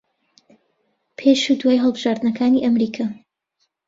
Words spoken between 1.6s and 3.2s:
دوای هەڵبژاردنەکانی ئەمریکا